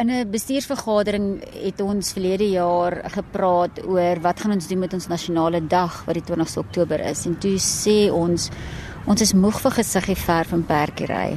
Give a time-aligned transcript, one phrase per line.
[0.00, 5.06] In 'n bestuursvergadering het ons verlede jaar gepraat oor wat gaan ons doen met ons
[5.06, 8.48] nasionale dag wat die 20ste Oktober is en toe sê ons
[9.06, 11.36] ons is moeg vir gesiggie verf en perkery.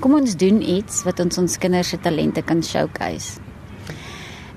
[0.00, 3.40] Kom ons doen iets wat ons ons kinders se talente kan showcase.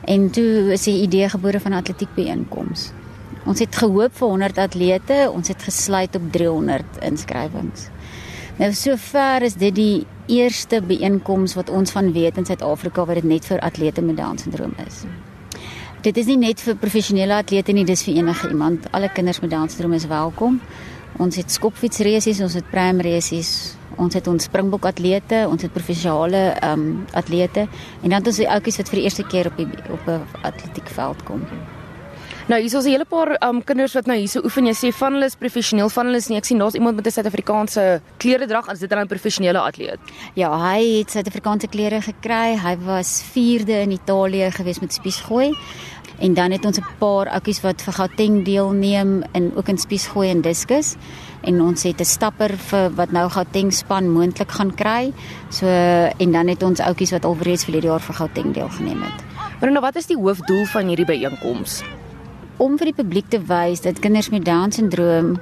[0.04, 2.92] En toe is die idee gebore van atletiek byeenkoms.
[3.46, 7.88] Ons het gehoop vir 100 atlete, ons het gesluit op 300 inskrywings.
[8.58, 13.28] Nou sover is dit die eerste byeenkoms wat ons van weet in Suid-Afrika wat dit
[13.30, 15.04] net vir atlete met Down syndroom is.
[16.06, 18.86] Dit is nie net vir professionele atlete nie, dis vir enige iemand.
[18.92, 20.60] Alle kinders met Down syndroom is welkom.
[21.18, 26.84] Ons het skopfietsresies, ons het pramresies, ons het ons springbok atlete, ons het provinsiale ehm
[26.90, 27.68] um, atlete
[28.02, 30.22] en dan het ons die ouppies wat vir die eerste keer op die op 'n
[30.44, 31.42] atletiekveld kom.
[32.46, 34.68] Nou hier is ons 'n hele paar um, kinders wat nou hierso oefen.
[34.68, 36.38] Jy sê van hulle is professioneel, van hulle is nie.
[36.38, 39.98] Ek sien daar's iemand met 'n Suid-Afrikaanse klere drag, as dit dan 'n professionele atleet.
[40.36, 42.56] Ja, hy het Suid-Afrikaanse klere gekry.
[42.56, 45.58] Hy was 4de in Italië gewees met spiesgooi.
[46.20, 50.30] En dan het ons 'n paar ouppies wat vir Gauteng deelneem en ook in spiesgooi
[50.30, 50.96] en diskus
[51.42, 55.14] en ons het 'n stapper vir wat nou Gauteng span moontlik gaan kry.
[55.50, 55.66] So
[56.18, 59.24] en dan het ons ouppies wat alreeds vir hierdie jaar vir Gauteng deelgeneem het.
[59.60, 61.84] Maar nou wat is die hoofdoel van hierdie byeenkoms?
[62.58, 65.36] Om vir die publiek te wys dat kinders met Down syndroom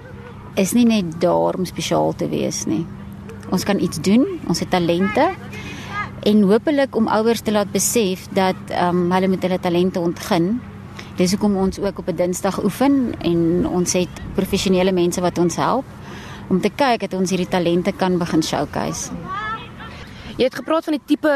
[0.56, 2.86] is nie net daar om spesiaal te wees nie.
[3.52, 5.32] Ons kan iets doen, ons het talente
[6.24, 10.62] en hopelik om ouers te laat besef dat ehm um, hulle met hulle talente ontgin
[11.14, 15.56] Dis hoekom ons ook op 'n Dinsdag oefen en ons het professionele mense wat ons
[15.56, 15.86] help
[16.50, 19.12] om te kyk dat ons hierdie talente kan begin showcase.
[20.34, 21.32] Jy het gepraat van die tipe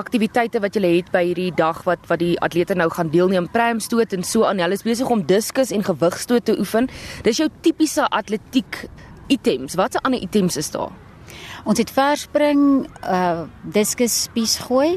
[0.00, 4.14] aktiwiteite wat jy het by hierdie dag wat wat die atlete nou gaan deelneem, pramstoot
[4.16, 4.62] en so aan.
[4.64, 6.88] Hulle is besig om diskus en gewigstoot te oefen.
[7.26, 8.86] Dis jou tipiese atletiek
[9.28, 9.76] items.
[9.76, 10.94] Watse ander items is daar?
[11.68, 14.96] Ons het verspring, uh diskus spies gooi,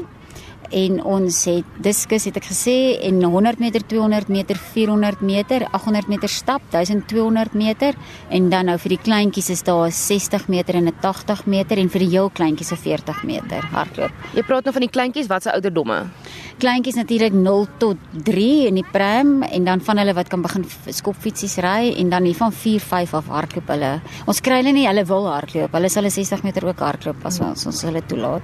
[0.72, 2.76] en ons het diskus het ek gesê
[3.08, 7.96] en 100 meter, 200 meter, 400 meter, 800 meter stap, 1200 meter
[8.30, 11.88] en dan nou vir die kleintjies is daar 60 meter en 'n 80 meter en
[11.88, 14.12] vir die heel kleintjies 'n 40 meter hardloop.
[14.34, 16.08] Jy praat nou van die kleintjies, wat se ouderdomme?
[16.58, 20.64] Kleintjies natuurlik 0 tot 3 in die pram en dan van hulle wat kan begin
[20.86, 24.00] skopfietsies ry en dan hier van 4, 5 af hardloop hulle.
[24.26, 25.72] Ons kry hulle nie, hulle wil hardloop.
[25.72, 28.42] Hulle sal 'n 60 meter ook hardloop as ons ons hulle toelaat.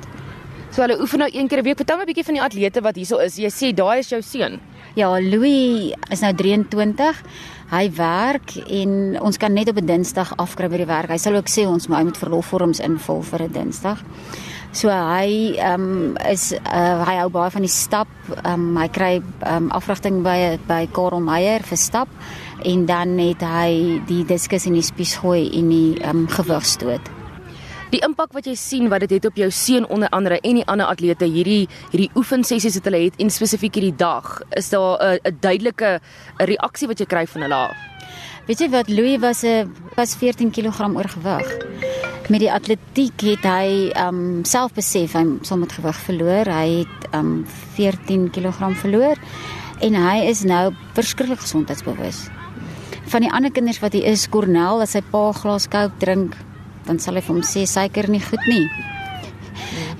[0.71, 1.77] So hulle oefen nou een keer 'n week.
[1.77, 3.37] Vertel my 'n bietjie van die atlete wat hierso is.
[3.37, 4.61] Jy sê daai is jou seun.
[4.95, 7.23] Ja, Louis is nou 23.
[7.71, 11.09] Hy werk en ons kan net op 'n Dinsdag afkry by die werk.
[11.09, 13.99] Hy sal ook sê ons moet verlofvorms invul vir 'n Dinsdag.
[14.73, 18.09] So hy ehm um, is uh, hy hou baie van die stap.
[18.45, 22.09] Ehm um, hy kry ehm um, afrigting by by Karel Meyer vir stap
[22.65, 27.18] en dan het hy die diskus en die spies gooi en die ehm um, gewigstoot
[27.93, 30.67] die impak wat jy sien wat dit het op jou seun onder andere en die
[30.69, 35.19] ander atlete hierdie hierdie oefensessies wat hulle het en spesifiek hierdie dag is daar 'n
[35.25, 36.01] 'n duidelike
[36.39, 37.77] reaksie wat jy kry van hulle af.
[38.47, 41.49] Weet jy wat Louis was 'n was 14 kg oorgewig.
[42.29, 46.45] Met die atletiek het hy um selfbesef hy sal met gewig verloor.
[46.45, 49.17] Hy het um 14 kg verloor
[49.81, 52.29] en hy is nou verskriklik gesondheidsbewus.
[53.09, 56.37] Van die ander kinders wat hy is, Cornel, as sy pa glas Coke drink,
[56.89, 58.67] dan sal hy vir hom sê suiker nie goed nie.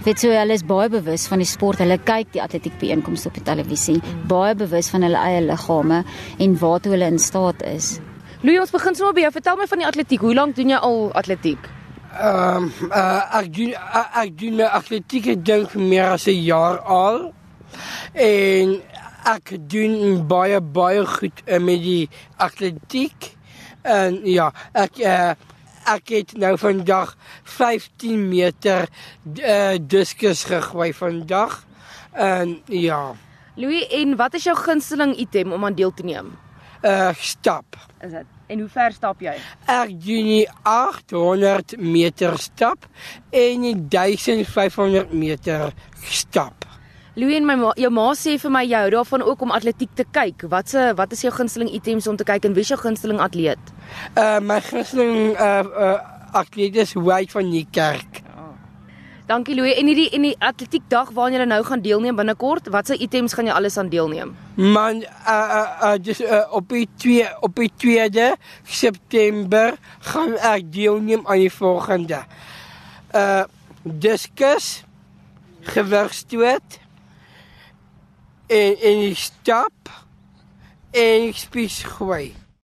[0.07, 1.83] Weet so hulle is baie bewus van die sport.
[1.83, 3.99] Hulle kyk die atletiek byeenkomste op die televisie,
[4.31, 6.05] baie bewus van hulle eie liggame
[6.39, 7.99] en waartoe hulle in staat is.
[8.41, 9.33] Louis, ons begin sommer by jou.
[9.35, 10.23] Vertel my van die atletiek.
[10.23, 11.67] Hoe lank doen jy al atletiek?
[12.19, 17.19] Ehm um, uh, ek doen uh, ek doen atletiek dink meer as 'n jaar al.
[18.15, 18.79] En
[19.35, 23.35] ek doen baie baie goed uh, met die atletiek.
[23.83, 25.35] En ja, ek uh,
[25.95, 28.89] ek het nou vandag 15 meter
[29.39, 31.65] uh, diskus gegooi vandag.
[32.13, 33.15] En ja.
[33.55, 36.37] Louis, en wat is jou gunsteling item om aan deel te neem?
[36.83, 37.77] Uh stap.
[38.01, 38.27] Is dit?
[38.47, 39.35] En hoe ver stap jy?
[39.67, 42.87] Ek doen nie 800 meter stap
[43.35, 45.73] en 1500 meter
[46.07, 46.65] stap.
[47.19, 49.91] Louis en my ma, jou ma sê vir my jy hou daarvan ook om atletiek
[49.99, 50.45] te kyk.
[50.53, 53.19] Wat se wat is jou gunsteling items om te kyk en wie is jou gunsteling
[53.19, 53.73] atleet?
[54.15, 55.97] Uh my gunsteling uh uh
[56.39, 58.23] atleet is White van die kerk.
[58.37, 58.55] Oh.
[59.27, 59.75] Dankie Louis.
[59.83, 63.51] En hierdie en die atletiek dag waaraan jy nou gaan deelneem binnekort, watse items gaan
[63.51, 64.37] jy alles aan deelneem?
[64.55, 68.33] Man uh uh, uh dis uh, op die 2 op die 2de
[68.63, 69.75] September
[70.15, 72.23] gaan ek deelneem aan die volgende.
[73.11, 73.49] Uh
[73.83, 74.85] diskus
[75.67, 76.87] gewigstoot
[78.49, 79.91] en die stap
[80.91, 82.33] en spies gooi.